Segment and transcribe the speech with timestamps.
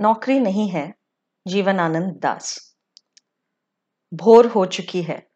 [0.00, 0.94] नौकरी नहीं है
[1.46, 2.74] जीवन आनंद दास।
[4.12, 5.26] भोर हो चुकी है।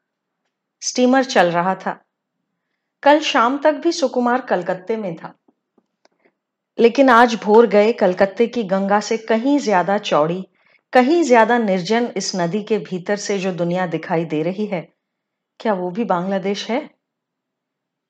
[0.83, 1.93] स्टीमर चल रहा था।
[3.03, 5.35] कल शाम तक भी सुकुमार कलकत्ते में था।
[6.79, 10.43] लेकिन आज भोर गए कलकत्ते की गंगा से कहीं ज़्यादा चौड़ी,
[10.93, 14.81] कहीं ज़्यादा निर्जन इस नदी के भीतर से जो दुनिया दिखाई दे रही है।
[15.61, 16.91] क्या वो भी बांग्लादेश है?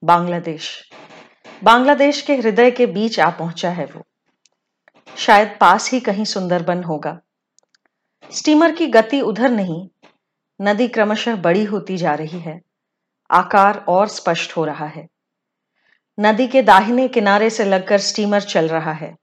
[0.03, 0.71] बांग्लादेश।
[1.65, 4.03] बांग्लादेश के हृदय के बीच आ पहुँचा है वो।
[5.17, 7.21] शायद पास ही कहीं सुंदरबन होगा।
[8.31, 9.89] स्टीमर की गति उधर नहीं,
[10.63, 12.63] नदी क्रमशः बड़ी होती जा रही है।
[13.31, 15.09] आकार और स्पष्ट हो रहा है।
[16.21, 19.17] नदी के दाहिने किनारे से लगकर स्टीमर चल रहा है।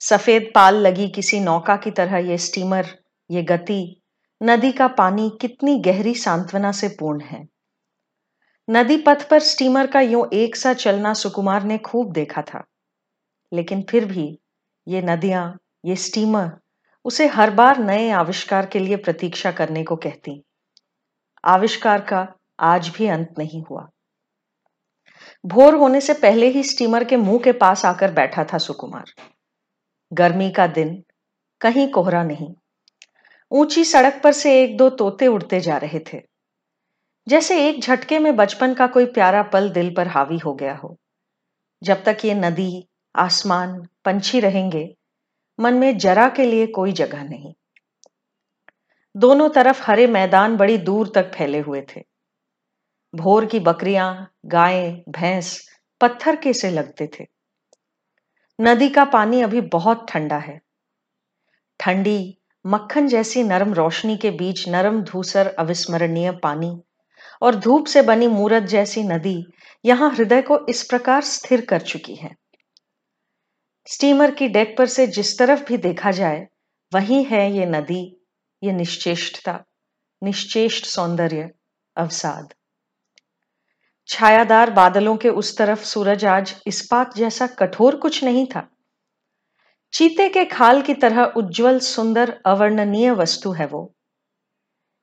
[0.00, 2.86] सफ़ेद पाल लगी किसी नौका की तरह ये स्टीमर,
[3.30, 4.00] ये गति,
[4.42, 7.48] नदी का पानी कितनी गहरी सांत्वना से पूर्ण है।
[8.70, 12.64] नदी पथ पर स्टीमर का यूँ एक सा चलना सुकुमार ने खूब देखा था।
[13.52, 14.38] लेकिन फिर भी
[14.88, 16.52] ये नदियाँ, ये स्टीमर
[17.04, 20.44] उसे हर बार नए आविष्कार के लिए प्रतीक्षा करने को कहती।
[21.44, 23.88] आविष्कार का आज भी अंत नहीं हुआ।
[25.46, 29.04] भोर होने से पहले ही स्टीमर के मुँह के पास आकर बैठा था सुकुमार।
[30.12, 31.04] गर्मी का दिन
[31.60, 32.54] कहीं कोहरा नहीं।
[33.52, 36.20] ऊँची सड़क पर से एक दो तोते उड़ते जा रहे थे।
[37.28, 40.96] जैसे एक झटके में बचपन का कोई प्यारा पल दिल पर हावी हो गया हो।
[41.82, 42.87] जब तक ये नदी
[43.18, 44.96] आसमान पंछी रहेंगे,
[45.60, 47.54] मन में जरा के लिए कोई जगह नहीं।
[49.16, 52.02] दोनों तरफ़ हरे मैदान बड़ी दूर तक फैले हुए थे।
[53.14, 55.68] भोर की बकरियाँ, गायें, भैंस
[56.00, 57.26] पत्थर के से लगते थे।
[58.60, 60.60] नदी का पानी अभी बहुत ठंडा है।
[61.80, 66.82] ठंडी, मक्खन जैसी नरम रोशनी के बीच नरम धूसर अविस्मरणीय पानी
[67.42, 69.46] और धूप से बनी मूरत जैसी नदी
[69.84, 72.36] यहाँ हृदय को इस प्रकार स्थिर कर चुकी है।
[73.90, 76.48] स्टीमर की डेक पर से जिस तरफ़ भी देखा जाए,
[76.94, 78.26] वही है ये नदी,
[78.62, 79.64] ये निश्चेष्टता,
[80.22, 81.50] निश्चेष्ट सौंदर्य,
[81.96, 82.54] अवसाद।
[84.08, 88.68] छायादार बादलों के उस तरफ़ सूरज आज इस्पात जैसा कठोर कुछ नहीं था।
[89.92, 93.94] चीते के खाल की तरह उज्जवल, सुंदर, अवर्णनीय वस्तु है वो।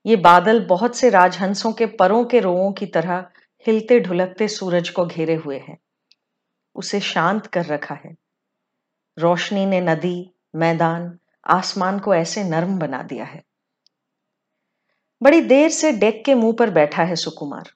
[0.06, 3.25] ये बादल बहुत से राजहंसों के परों के रोवों की तरह
[3.68, 5.78] हिलते ढुलकते सूरज को घेरे हुए हैं।
[6.75, 8.25] उसे शांत कर रखा है।
[9.19, 13.43] रोशनी ने नदी, मैदान, आसमान को ऐसे नर्म बना दिया है।
[15.23, 17.71] बड़ी देर से डेक के मुँह पर बैठा है सुकुमार।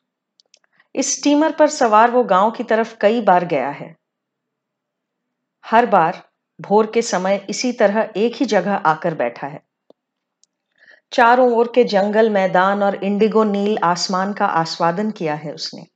[0.95, 3.95] इस स्टीमर पर सवार वो गाँव की तरफ़ कई बार गया है।
[5.65, 6.29] हर बार
[6.61, 9.63] भोर के समय इसी तरह एक ही जगह आकर बैठा है।
[11.11, 15.87] चारों ओर के जंगल, मैदान और इंडिगो नील आसमान का आस्वादन किया है उसने।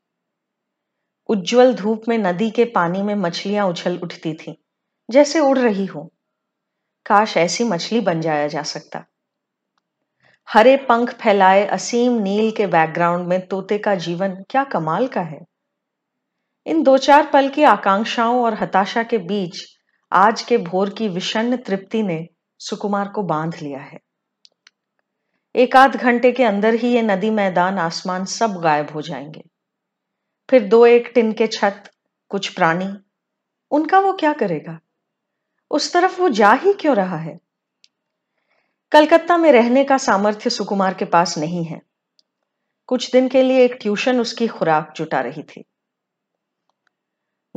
[1.28, 4.54] उज्जवल धूप में नदी के पानी में मछलियाँ उछल उठती थीं।
[5.10, 6.14] जैसे उड़ रही हो।
[7.06, 9.06] काश ऐसी मछली बन जाया जा सकता।
[10.50, 15.46] हरे पंख फैलाए असीम नील के बैकग्राउंड में तोते का जीवन क्या कमाल का है।
[16.66, 19.66] इन दो चार पल की आकांक्षाओं और हताशा के बीच
[20.12, 22.28] आज के भोर की विषन्न तृप्ति ने
[22.60, 24.00] सुकुमार को बाँध लिया है।
[25.56, 29.42] एक आध घंटे के अंदर ही ये नदी मैदान आसमान सब गायब हो जाएँगे।
[30.50, 31.92] फिर दो एक टिन के छत,
[32.30, 32.98] कुछ प्राणी,
[33.72, 34.80] उनका वो क्या करेगा?
[35.74, 37.40] उस तरफ़ वो जा ही क्यों रहा है?
[38.92, 41.82] कलकत्ता में रहने का सामर्थ्य सुकुमार के पास नहीं है।
[42.88, 45.66] कुछ दिन के लिए एक ट्यूशन उसकी खुराक जुटा रही थी।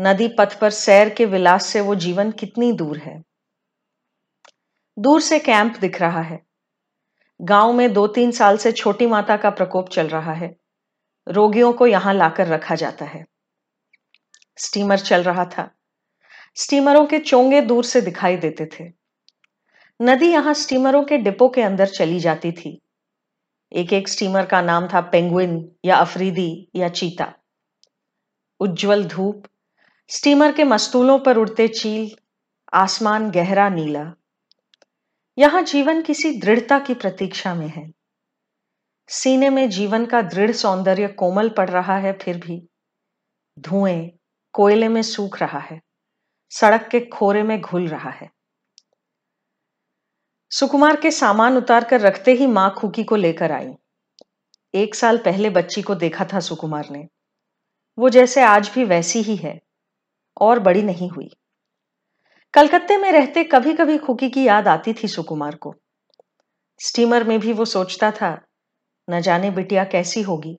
[0.01, 3.25] नदी पथ पर सैर के विलास से वो जीवन कितनी दूर है।
[4.99, 6.47] दूर से कैंप दिख रहा है।
[7.41, 10.57] गाँव में दो तीन साल से छोटी माता का प्रकोप चल रहा है।
[11.29, 13.27] रोगियों को यहाँ लाकर रखा जाता है।
[14.57, 15.71] स्टीमर चल रहा था।
[16.57, 18.93] स्टीमरों के चोंगे दूर से दिखाई देते थे।
[20.03, 22.81] नदी यहाँ स्टीमरों के डिपो के अंदर चली जाती थी।
[23.73, 27.35] एक एक स्टीमर का नाम था पेंगुइन या अफरीदी या चीता।
[28.61, 29.43] उज्जवल धूप,
[30.09, 32.17] स्टीमर के मस्तूलों पर उड़ते चील,
[32.75, 34.13] आसमान गहरा नीला।
[35.39, 37.93] यहाँ जीवन किसी दृढ़ता की प्रतीक्षा में है।
[39.09, 42.69] सीने में जीवन का दृढ़ सौंदर्य कोमल पड़ रहा है फिर भी।
[43.59, 44.11] धुएँ
[44.53, 45.86] कोयले में सूख रहा है।
[46.51, 48.31] सड़क के खोरे में घुल रहा है।
[50.51, 53.75] सुकुमार के सामान उतार कर रखते ही माँ खुकी को लेकर आई।
[54.75, 57.09] एक साल पहले बच्ची को देखा था सुकुमार ने।
[57.99, 59.61] वो जैसे आज भी वैसी ही है,
[60.41, 61.31] और बड़ी नहीं हुई।
[62.55, 65.75] कलकत्ते में रहते कभी कभी खुकी की याद आती थी सुकुमार को।
[66.79, 68.41] स्टीमर में भी वो सोचता था,
[69.11, 70.59] न जाने बिटिया कैसी होगी।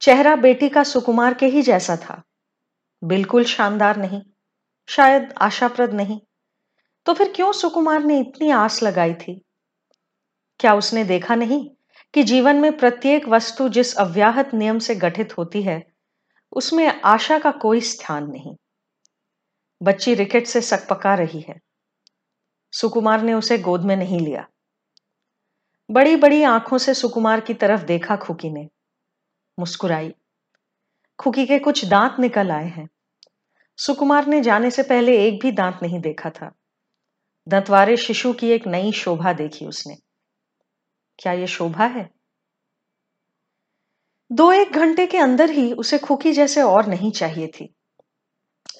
[0.00, 2.22] चेहरा बेटी का सुकुमार के ही जैसा था।
[3.04, 4.22] बिल्कुल शानदार नहीं।
[4.90, 6.20] शायद आशाप्रद नहीं।
[7.06, 9.44] तो फिर क्यों सुकुमार ने इतनी आस लगाई थी?
[10.60, 11.70] क्या उसने देखा नहीं
[12.14, 15.92] कि जीवन में प्रत्येक वस्तु जिस अव्याहत नियम से गठित होती है,
[16.52, 18.56] उसमें आशा का कोई स्थान नहीं?
[19.82, 21.60] बच्ची रिकेट से सकपका रही है।
[22.72, 24.48] सुकुमार ने उसे गोद में नहीं लिया।
[25.90, 28.68] बड़ी बड़ी आँखों से सुकुमार की तरफ़ देखा खुकी ने।
[29.58, 30.14] मुस्कुराई।
[31.18, 32.88] खुकी के कुछ दांत निकल आए हैं।
[33.86, 36.52] सुकुमार ने जाने से पहले एक भी दांत नहीं देखा था।
[37.48, 39.96] दंतवारे शिशु की एक नई शोभा देखी उसने।
[41.18, 42.10] क्या यह शोभा है?
[44.32, 47.74] दो एक घंटे के अंदर ही उसे खुकी जैसे और नहीं चाहिए थी।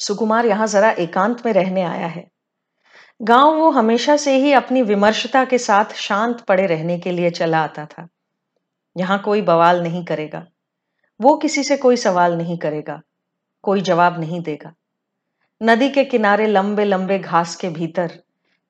[0.00, 2.30] सुकुमार यहाँ जरा एकांत में रहने आया है।
[3.22, 7.58] गाँव वो हमेशा से ही अपनी विमर्शता के साथ शांत पड़े रहने के लिए चला
[7.58, 8.08] आता था।
[8.96, 10.46] यहाँ कोई बवाल नहीं करेगा।
[11.20, 13.00] वो किसी से कोई सवाल नहीं करेगा।
[13.62, 14.74] कोई जवाब नहीं देगा।
[15.62, 18.22] नदी के किनारे लंबे लंबे घास के भीतर,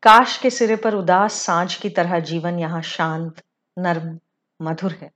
[0.03, 3.43] काश के सिरे पर उदास साँझ की तरह जीवन यहाँ शांत,
[3.79, 4.19] नर्म,
[4.63, 5.11] मधुर है।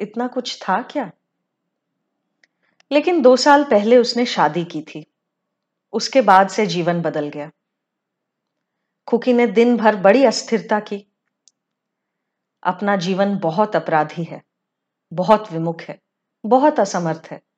[0.00, 1.10] इतना कुछ था क्या?
[2.92, 5.06] लेकिन दो साल पहले उसने शादी की थी।
[5.92, 7.50] उसके बाद से जीवन बदल गया।
[9.06, 11.06] खुकी ने दिन भर बड़ी अस्थिरता की।
[12.62, 14.42] अपना जीवन बहुत अपराधी है,
[15.12, 16.00] बहुत विमुख है,
[16.46, 17.49] बहुत असमर्थ है।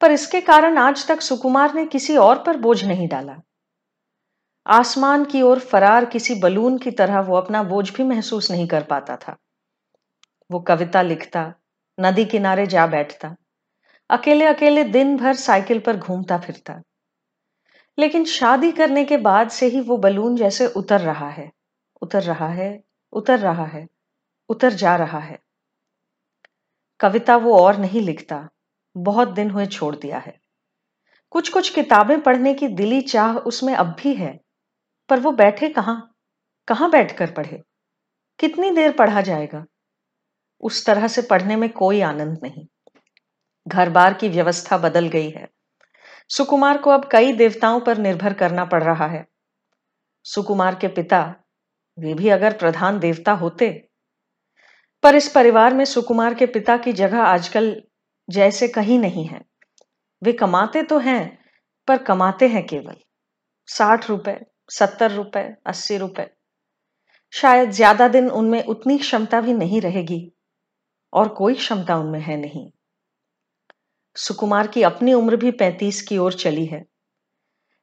[0.00, 3.36] पर इसके कारण आज तक सुकुमार ने किसी और पर बोझ नहीं डाला।
[4.66, 8.82] आसमान की ओर फरार किसी बलून की तरह वो अपना बोझ भी महसूस नहीं कर
[8.82, 9.36] पाता था।
[10.50, 11.54] वो कविता लिखता,
[12.00, 13.36] नदी किनारे जा बैठता
[14.10, 16.82] अकेले अकेले दिन भर साइकिल पर घूमता फिरता।
[17.98, 21.52] लेकिन शादी करने के बाद से ही वो बलून जैसे उतर रहा है,
[22.02, 23.88] उतर रहा है, उतर रहा है,
[24.48, 25.38] उतर जा रहा है।
[27.00, 28.48] कविता वो और नहीं लिखता
[28.96, 30.40] बहुत दिन हुए छोड़ दिया है।
[31.30, 34.40] कुछ कुछ किताबें पढ़ने की दिली चाह उसमें अब भी है,
[35.08, 36.14] पर वो बैठे कहाँ?
[36.68, 37.62] कहाँ बैठकर पढ़े?
[38.38, 39.64] कितनी देर पढ़ा जाएगा?
[40.60, 42.66] उस तरह से पढ़ने में कोई आनंद नहीं।
[43.68, 45.48] घर बार की व्यवस्था बदल गई है।
[46.28, 49.26] सुकुमार को अब कई देवताओं पर निर्भर करना पड़ रहा है।
[50.24, 51.34] सुकुमार के पिता,
[51.98, 53.88] वे भी अगर प्रधान देवता होते।
[55.02, 57.82] पर इस परिवार में सुकुमार के पिता की जगह आजकल
[58.28, 59.40] जैसे कहीं नहीं है।
[60.22, 61.38] वे कमाते तो हैं,
[61.88, 62.96] पर कमाते हैं केवल।
[63.68, 64.38] साठ रुपए,
[64.70, 66.26] सत्तर रुपए, अस्सी रुपए।
[67.32, 70.32] शायद ज़्यादा दिन उनमें उतनी क्षमता भी नहीं रहेगी,
[71.12, 72.70] और कोई क्षमता उनमें है नहीं।
[74.16, 76.84] सुकुमार की अपनी उम्र भी पैंतीस की ओर चली है।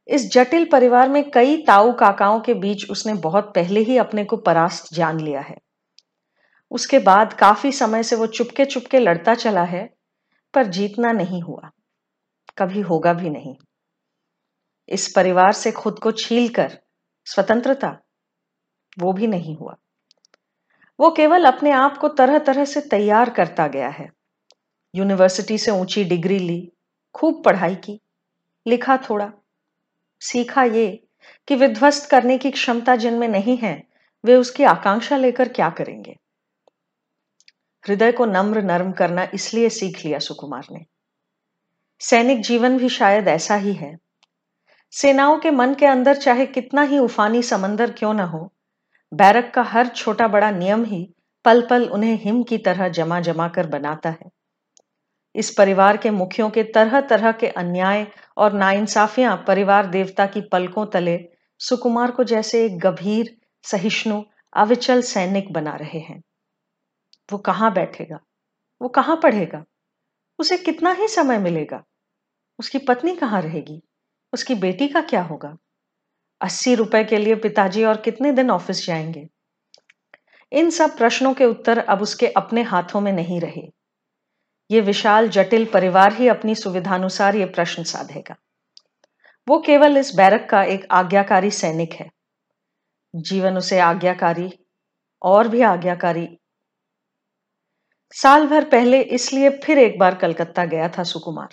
[0.07, 4.37] इस जटिल परिवार में कई ताऊ काकाओं के बीच उसने बहुत पहले ही अपने को
[4.37, 5.55] परास्त जान लिया है।
[6.71, 9.89] उसके बाद काफ़ी समय से वो चुपके चुपके लड़ता चला है
[10.53, 11.69] पर जीतना नहीं हुआ।
[12.57, 13.55] कभी होगा भी नहीं।
[14.89, 16.79] इस परिवार से खुद को छील कर
[17.25, 17.97] स्वतंत्रता
[18.99, 19.75] वो भी नहीं हुआ।
[20.99, 24.09] वो केवल अपने आप को तरह तरह से तैयार करता गया है।
[24.95, 26.71] यूनिवर्सिटी से ऊँची डिग्री ली,
[27.15, 28.01] खूब पढ़ाई की,
[28.67, 29.31] लिखा थोड़ा,
[30.21, 31.03] सीखा ये
[31.47, 33.83] कि विध्वस्त करने की क्षमता जिनमें नहीं है,
[34.25, 36.15] वे उसकी आकांक्षा लेकर क्या करेंगे?
[37.85, 40.85] हृदय को नम्र नर्म करना इसलिए सीख लिया सुकुमार ने।
[41.99, 43.97] सैनिक जीवन भी शायद ऐसा ही है।
[44.91, 48.51] सेनाओं के मन के अंदर चाहे कितना ही उफानी समंदर क्यों ना हो,
[49.13, 51.13] बैरक का हर छोटा बड़ा नियम ही
[51.45, 54.29] पल पल उन्हें हिम की तरह जमा जमा कर बनाता है।
[55.35, 60.85] इस परिवार के मुखियों के तरह तरह के अन्याय और नाइंसाफियाँ परिवार देवता की पलकों
[60.85, 61.19] तले
[61.59, 64.21] सुकुमार को जैसे एक गंभीर, सहिष्णु,
[64.53, 66.21] अविचल सैनिक बना रहे हैं।
[67.31, 68.19] वो कहाँ बैठेगा?
[68.81, 69.65] वो कहाँ पढ़ेगा?
[70.39, 71.83] उसे कितना ही समय मिलेगा?
[72.59, 73.81] उसकी पत्नी कहाँ रहेगी?
[74.33, 75.57] उसकी बेटी का क्या होगा?
[76.41, 79.29] अस्सी रुपए के लिए पिताजी और कितने दिन ऑफ़िस जाएँगे?
[80.51, 83.73] इन सब प्रश्नों के उत्तर अब उसके अपने हाथों में नहीं रहे।
[84.71, 88.35] ये विशाल, जटिल परिवार ही अपनी सुविधानुसार ये प्रश्न साधेगा।
[89.47, 92.11] वो केवल इस बैरक का एक आज्ञाकारी सैनिक है।
[93.15, 94.59] जीवन उसे आज्ञाकारी,
[95.21, 96.37] और भी आज्ञाकारी
[98.11, 101.49] साल भर पहले इसलिए फिर एक बार कलकत्ता गया था सुकुमार।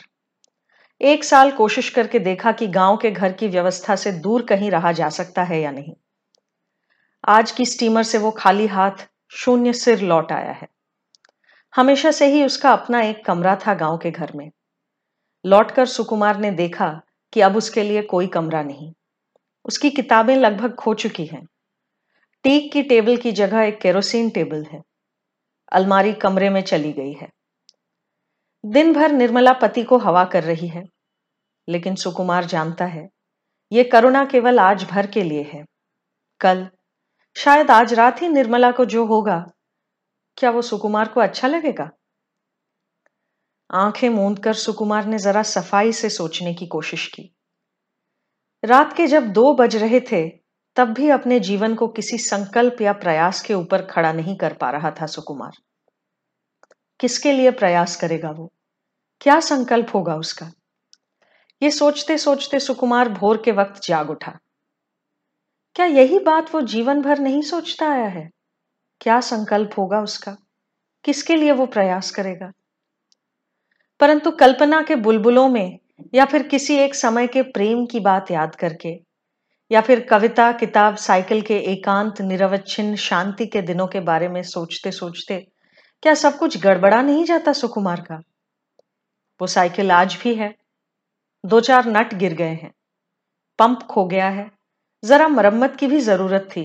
[1.00, 4.92] एक साल कोशिश करके देखा कि गाँव के घर की व्यवस्था से दूर कहीं रहा
[4.92, 5.94] जा सकता है या नहीं।
[7.28, 10.68] आज की स्टीमर से वो खाली हाथ, शून्य सिर लौट आया है।
[11.76, 14.50] हमेशा से ही उसका अपना एक कमरा था गाँव के घर में।
[15.46, 17.00] लौटकर सुकुमार ने देखा
[17.32, 18.92] कि अब उसके लिए कोई कमरा नहीं।
[19.64, 21.46] उसकी किताबें लगभग खो चुकी हैं।
[22.44, 24.82] टीक की टेबल की जगह एक केरोसिन टेबल है।
[25.72, 27.28] अलमारी कमरे में चली गई है।
[28.64, 30.84] दिन भर निर्मला पति को हवा कर रही है,
[31.68, 33.08] लेकिन सुकुमार जानता है,
[33.72, 35.64] ये करुणा केवल आज भर के लिए है।
[36.40, 36.68] कल,
[37.36, 39.38] शायद आज रात ही निर्मला को जो होगा,
[40.38, 41.90] क्या वो सुकुमार को अच्छा लगेगा?
[43.70, 47.30] आँखें मूंद कर सुकुमार ने जरा सफ़ाई से सोचने की कोशिश की।
[48.64, 52.92] रात के जब दो बज रहे थे तब भी अपने जीवन को किसी संकल्प या
[52.92, 55.52] प्रयास के ऊपर खड़ा नहीं कर पा रहा था सुकुमार।
[57.00, 58.52] किसके लिए प्रयास करेगा वो?
[59.20, 60.50] क्या संकल्प होगा उसका?
[61.62, 64.38] ये सोचते सोचते सुकुमार भोर के वक्त जाग उठा।
[65.74, 68.30] क्या यही बात वो जीवन भर नहीं सोचता आया है?
[69.00, 70.36] क्या संकल्प होगा उसका?
[71.04, 72.52] किसके लिए वो प्रयास करेगा?
[74.00, 75.78] परंतु कल्पना के बुलबुलों में
[76.14, 79.07] या फिर किसी एक समय के प्रेम की बात याद करके
[79.70, 84.92] या फिर कविता, किताब, साइकिल के एकांत, निरवच्छिन्न, शांति के दिनों के बारे में सोचते
[84.92, 85.46] सोचते
[86.02, 88.22] क्या सब कुछ गड़बड़ा नहीं जाता सुकुमार का?
[89.40, 90.54] वो साइकिल आज भी है।
[91.44, 92.72] दो चार नट गिर गए हैं।
[93.58, 94.50] पंप खो गया है।
[95.02, 96.64] जरा मरम्मत की भी ज़रूरत थी।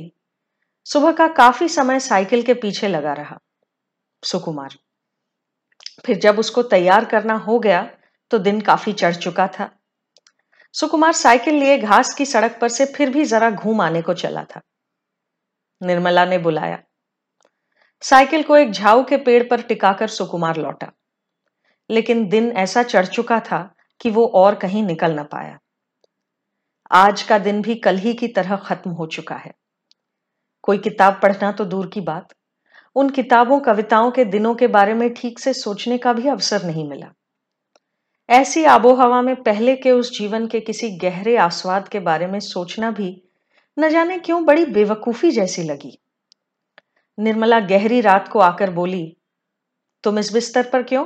[0.88, 3.38] सुबह का काफ़ी समय साइकिल के पीछे लगा रहा,
[4.24, 4.76] सुकुमार।
[6.06, 7.82] फिर जब उसको तैयार करना हो गया
[8.32, 9.70] तो दिन काफ़ी चढ़ चुका था।
[10.74, 14.44] सुकुमार साइकिल लिए घास की सड़क पर से फिर भी जरा घूम आने को चला
[14.44, 14.62] था।
[15.84, 16.80] निर्मला ने बुलाया।
[18.02, 20.92] साइकिल को एक झाऊ के पेड़ पर टिकाकर सुकुमार लौटा।
[21.90, 25.60] लेकिन दिन ऐसा चढ़ चुका था कि वो और कहीं निकल न पाया।
[26.92, 29.54] आज का दिन भी कल ही की तरह खत्म हो चुका है।
[30.62, 32.34] कोई किताब पढ़ना तो दूर की बात।
[32.96, 36.90] उन किताबों, कविताओं के दिनों के बारे में ठीक से सोचने का भी अवसर नहीं
[36.90, 37.08] मिला।
[38.30, 42.92] ऐसी आबोहवा में पहले के उस जीवन के किसी गहरे आस्वाद के बारे में सोचना
[42.92, 43.24] भी
[43.80, 46.00] न जाने क्यों बड़ी बेवकूफ़ी जैसी लगी।
[47.20, 49.18] निर्मला गहरी रात को आकर बोली,
[50.04, 51.06] तुम इस बिस्तर पर क्यों?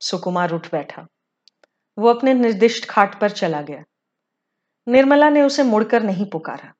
[0.00, 1.06] सुकुमार उठ बैठा।
[1.98, 3.84] वो अपने निर्दिष्ट खाट पर चला गया।
[4.88, 6.74] निर्मला ने उसे मुड़कर नहीं पुकारा।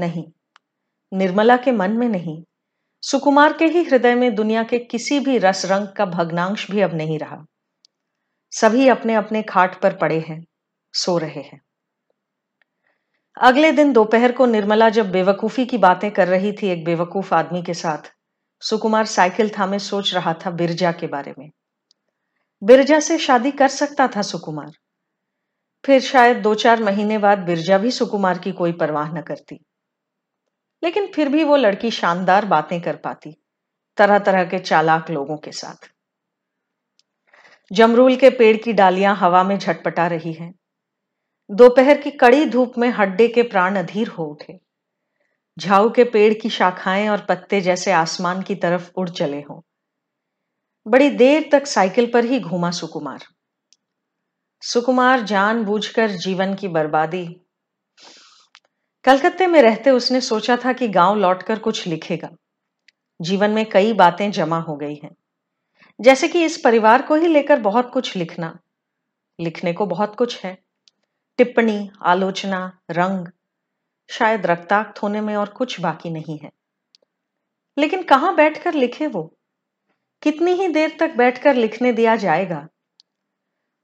[0.00, 0.24] नहीं,
[1.12, 2.42] निर्मला के मन में नहीं।
[3.02, 6.94] सुकुमार के ही हृदय में दुनिया के किसी भी रस रंग का भग्नांश भी अब
[6.94, 7.46] नहीं रहा।
[8.50, 10.44] सभी अपने अपने खाट पर पड़े हैं,
[10.92, 11.60] सो रहे हैं।
[13.36, 17.62] अगले दिन दोपहर को निर्मला जब बेवकूफ़ी की बातें कर रही थी एक बेवकूफ़ आदमी
[17.62, 18.12] के साथ,
[18.60, 21.50] सुकुमार साइकिल थामे सोच रहा था बिरजा के बारे में।
[22.62, 24.70] बिरजा से शादी कर सकता था सुकुमार।
[25.84, 29.60] फिर शायद दो चार महीने बाद बिरजा भी सुकुमार की कोई परवाह न करती।
[30.84, 33.36] लेकिन फिर भी वो लड़की शानदार बातें कर पाती
[33.96, 35.95] तरह तरह के चालाक लोगों के साथ।
[37.72, 40.54] जमरूल के पेड़ की डालियाँ हवा में झटपटा रही हैं।
[41.50, 44.60] दोपहर की कड़ी धूप में हड्डे के प्राण अधीर हो उठे।
[45.58, 49.60] झाऊ के पेड़ की शाखाएँ और पत्ते जैसे आसमान की तरफ़ उड़ चले हों।
[50.86, 53.24] बड़ी देर तक साइकिल पर ही घूमा सुकुमार।
[54.62, 57.40] सुकुमार जानबूझकर जीवन की बर्बादी।
[59.04, 62.30] कलकत्ते में रहते उसने सोचा था कि गाँव लौटकर कुछ लिखेगा।
[63.20, 65.14] जीवन में कई बातें जमा हो गई हैं।
[66.00, 68.58] जैसे कि इस परिवार को ही लेकर बहुत कुछ लिखना।
[69.40, 70.58] लिखने को बहुत कुछ है।
[71.38, 73.26] टिप्पणी, आलोचना, रंग,
[74.10, 76.50] शायद रक्ताक्त होने में और कुछ बाकी नहीं है।
[77.78, 79.38] लेकिन कहाँ बैठकर लिखे वो?
[80.22, 82.68] कितनी ही देर तक बैठकर लिखने दिया जाएगा?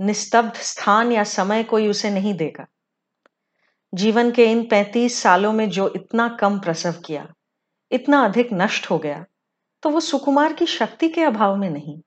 [0.00, 2.66] निस्तब्ध स्थान या समय कोई उसे नहीं देगा।
[3.94, 7.34] जीवन के इन पैंतीस सालों में जो इतना कम प्रसव किया,
[7.92, 9.26] इतना अधिक नष्ट हो गया
[9.82, 12.00] तो वो सुकुमार की शक्ति के अभाव में नहीं,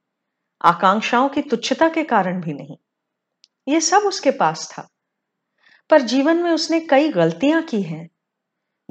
[0.61, 2.77] आकांक्षाओं की तुच्छता के कारण भी नहीं।
[3.67, 4.89] ये सब उसके पास था।
[5.89, 8.09] पर जीवन में उसने कई गलतियाँ की हैं।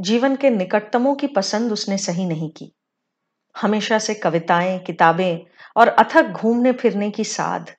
[0.00, 2.72] जीवन के निकटतमों की पसंद उसने सही नहीं की।
[3.56, 5.38] हमेशा से कविताएँ, किताबें
[5.76, 7.74] और अथक घूमने फिरने की साध,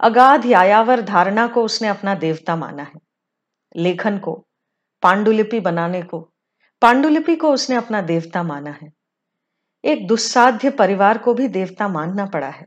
[0.00, 3.00] अगाध यायावर धारणा को उसने अपना देवता माना है।
[3.76, 4.46] लेखन को,
[5.02, 6.32] पांडुलिपि बनाने को,
[6.82, 8.99] पांडुलिपि को उसने अपना देवता माना है।
[9.84, 12.66] एक दुस्साध्य परिवार को भी देवता मानना पड़ा है।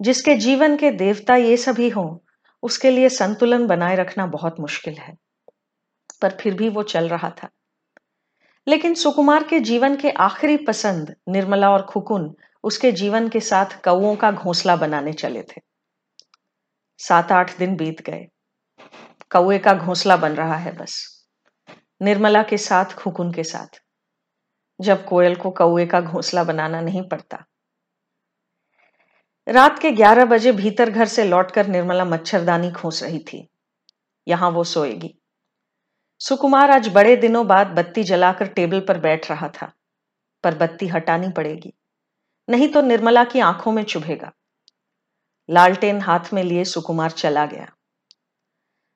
[0.00, 2.26] जिसके जीवन के देवता ये सभी हों,
[2.62, 5.16] उसके लिए संतुलन बनाए रखना बहुत मुश्किल है।
[6.22, 7.48] पर फिर भी वो चल रहा था।
[8.68, 14.16] लेकिन सुकुमार के जीवन के आखिरी पसंद निर्मला और खुकुन उसके जीवन के साथ कौओं
[14.16, 15.60] का घोंसला बनाने चले थे।
[16.98, 18.26] सात आठ दिन बीत गए।
[19.32, 21.24] कौए का घोंसला बन रहा है बस।
[22.02, 23.83] निर्मला के साथ, खुकुन के साथ।
[24.80, 27.44] जब कोयल को कौए का घोंसला बनाना नहीं पड़ता।
[29.46, 33.48] रात के ग्यारह बजे भीतर घर से लौटकर निर्मला मच्छरदानी खोस रही थी।
[34.26, 35.14] यहाँ वो सोएगी।
[36.20, 39.72] सुकुमार आज बड़े दिनों बाद बत्ती जलाकर टेबल पर बैठ रहा था,
[40.44, 41.72] पर बत्ती हटानी पड़ेगी,
[42.48, 44.32] नहीं तो निर्मला की आँखों में चुभेगा।
[45.48, 47.68] लालटेन हाथ में लिए सुकुमार चला गया।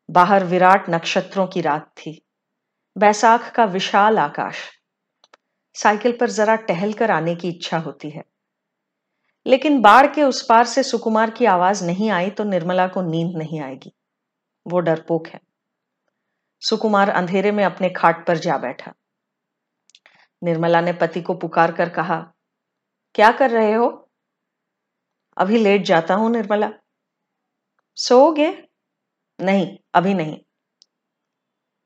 [0.08, 2.20] बाहर विराट नक्षत्रों की रात थी।
[2.96, 4.77] बैसाख का विशाल आकाश
[5.82, 8.24] साइकिल पर जरा टहल कर आने की इच्छा होती है।
[9.46, 13.36] लेकिन बाढ़ के उस पार से सुकुमार की आवाज़ नहीं आई तो निर्मला को नींद
[13.36, 13.92] नहीं आएगी।
[14.66, 15.40] वो डरपोक है।
[16.60, 18.94] सुकुमार अंधेरे में अपने खाट पर जा बैठा।
[20.44, 22.32] निर्मला ने पति को पुकार कर कहा,
[23.14, 24.10] क्या कर रहे हो?
[25.36, 26.70] अभी लेट जाता हूँ निर्मला।
[27.96, 28.68] सोओगे?
[29.40, 30.38] नहीं, अभी नहीं।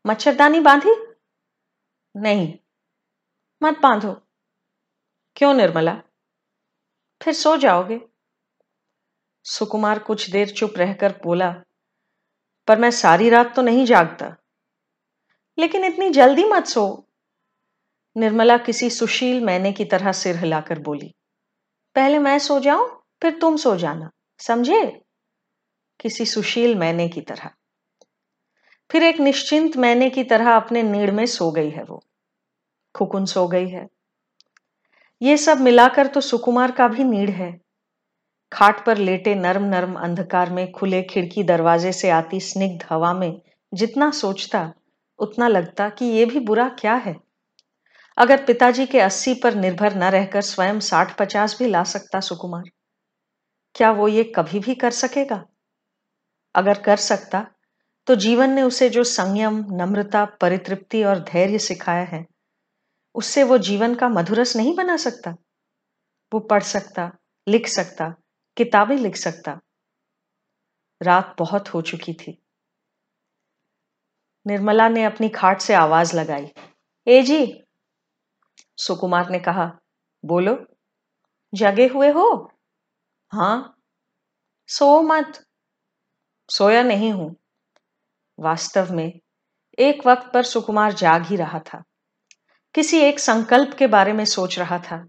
[0.06, 0.94] मच्छरदानी बांधी?
[2.16, 2.58] नहीं
[3.62, 4.12] मत बांधो।
[5.36, 5.94] क्यों निर्मला?
[7.22, 8.00] फिर सो जाओगे।
[9.44, 11.50] सुकुमार कुछ देर चुप रहकर बोला,
[12.68, 14.34] पर मैं सारी रात तो नहीं जागता।
[15.58, 17.08] लेकिन इतनी जल्दी मत सो।
[18.16, 21.14] निर्मला किसी सुशील मैने की तरह सिर हिलाकर बोली,
[21.94, 25.02] पहले मैं सो जाऊँ, फिर तुम सो जाना, समझे?
[26.00, 27.50] किसी सुशील मैने की तरह।
[28.90, 32.04] फिर एक निश्चिंत मैने की तरह अपने नीड़ में सो गई है वो।
[32.94, 33.86] खुकुन सो गई है।
[35.20, 37.52] ये सब मिलाकर तो सुकुमार का भी नीड़ है।
[38.52, 43.40] खाट पर लेटे नरम नरम अंधकार में खुले खिड़की दरवाजे से आती स्निग्ध हवा में
[43.72, 44.72] जितना सोचता,
[45.18, 47.14] उतना लगता कि ये भी बुरा क्या है।
[48.16, 52.64] अगर पिताजी के अस्सी पर निर्भर न रहकर स्वयं साठ पचास भी ला सकता सुकुमार,
[53.74, 55.42] क्या वो ये कभी भी कर सकेगा?
[56.54, 57.46] अगर कर सकता
[58.08, 62.24] तो जीवन ने उसे जो संयम, नम्रता, परितृप्ति और धैर्य सिखाया है
[63.14, 65.30] उससे वो जीवन का मधुरस नहीं बना सकता।
[66.32, 67.12] वो पढ़ सकता,
[67.48, 68.14] लिख सकता,
[68.56, 69.60] किताबें लिख सकता।
[71.02, 72.42] रात बहुत हो चुकी थी।
[74.46, 76.52] निर्मला ने अपनी खाट से आवाज़ लगाई।
[77.06, 77.62] ए जी,
[78.76, 79.78] सुकुमार ने कहा,
[80.24, 80.66] बोलो,
[81.54, 82.52] जगे हुए हो?
[83.32, 83.76] हाँ.
[84.68, 85.46] सो मत.
[86.48, 87.36] सोया नहीं हूँ.
[88.40, 89.20] वास्तव में
[89.78, 91.82] एक वक्त पर सुकुमार जाग ही रहा था।
[92.74, 95.08] किसी एक संकल्प के बारे में सोच रहा था,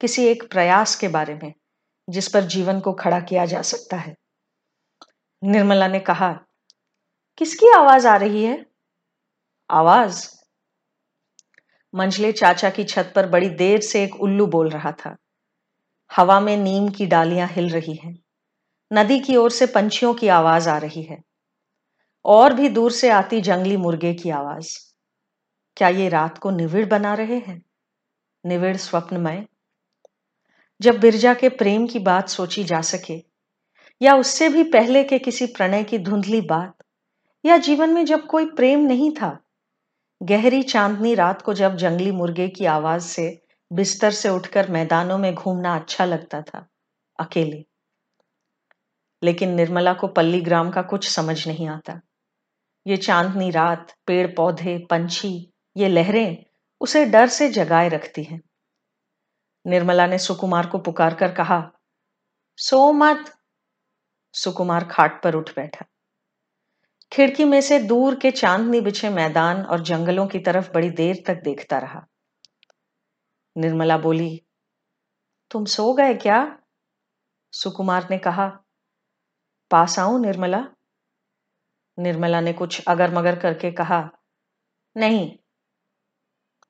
[0.00, 1.52] किसी एक प्रयास के बारे में,
[2.10, 4.16] जिस पर जीवन को खड़ा किया जा सकता है।
[5.44, 6.32] निर्मला ने कहा,
[7.38, 8.66] किसकी आवाज़ आ रही है?
[9.70, 10.30] आवाज़?
[11.94, 15.16] मंझले चाचा की छत पर बड़ी देर से एक उल्लू बोल रहा था।
[16.16, 18.22] हवा में नीम की डालियाँ हिल रही हैं।
[18.92, 21.22] नदी की ओर से पंछियों की आवाज़ आ रही है।
[22.24, 24.91] और भी दूर से आती जंगली मुर्गे की आवाज़।
[25.76, 27.62] क्या ये रात को निविड़ बना रहे हैं?
[28.46, 29.46] निविड़ स्वप्नमय।
[30.80, 33.24] जब बिरजा के प्रेम की बात सोची जा सके,
[34.02, 36.74] या उससे भी पहले के किसी प्रणय की धुंधली बात,
[37.44, 39.38] या जीवन में जब कोई प्रेम नहीं था,
[40.22, 45.34] गहरी चांदनी रात को जब जंगली मुर्गे की आवाज़ से बिस्तर से उठकर मैदानों में
[45.34, 46.66] घूमना अच्छा लगता था,
[47.20, 47.64] अकेले।
[49.22, 52.00] लेकिन निर्मला को पल्ली ग्राम का कुछ समझ नहीं आता।
[52.86, 56.44] ये चांदनी रात पेड़ पौधे पंछी ये लहरें
[56.80, 58.42] उसे डर से जगाए रखती हैं।
[59.66, 61.72] निर्मला ने सुकुमार को पुकार कर कहा,
[62.56, 63.38] सो मत।
[64.32, 65.84] सुकुमार खाट पर उठ बैठा।
[67.12, 71.34] खिड़की में से दूर के चांदनी बिछे मैदान और जंगलों की तरफ़ बड़ी देर तक
[71.34, 72.06] देखता रहा।
[73.56, 74.42] निर्मला बोली,
[75.50, 76.58] तुम सो गए क्या?
[77.52, 78.64] सुकुमार ने कहा,
[79.70, 80.64] पास आऊँ निर्मला?
[81.98, 84.10] निर्मला ने कुछ अगर मगर करके कहा,
[84.96, 85.38] नहीं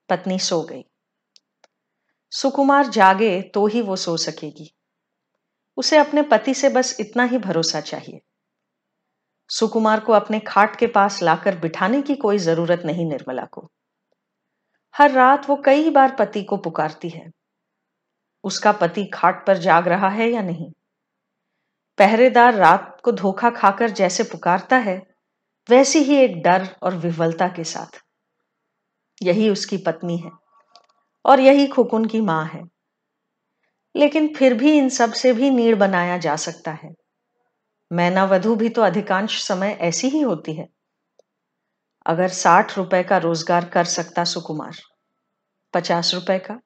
[0.09, 0.85] पत्नी सो गई।
[2.31, 4.75] सुकुमार जागे तो ही वो सो सकेगी।
[5.77, 8.21] उसे अपने पति से बस इतना ही भरोसा चाहिए।
[9.49, 13.71] सुकुमार को अपने खाट के पास लाकर बिठाने की कोई ज़रूरत नहीं निर्मला को।
[14.97, 17.31] हर रात वो कई बार पति को पुकारती है।
[18.45, 20.73] उसका पति खाट पर जाग रहा है या नहीं?
[21.99, 25.15] पहरेदार रात को धोखा खाकर जैसे पुकारता है,
[25.71, 28.02] वैसी ही एक डर और विवलता के साथ।
[29.23, 30.31] यही उसकी पत्नी है
[31.25, 32.63] और यही खुकुन की माँ है।
[33.97, 36.95] लेकिन फिर भी इन सबसे भी नीड़ बनाया जा सकता है।
[37.93, 40.69] मैना वधु भी तो अधिकांश समय ऐसी ही होती है।
[42.07, 44.77] अगर साठ रुपए का रोज़गार कर सकता सुकुमार,
[45.75, 46.61] पचास रुपए का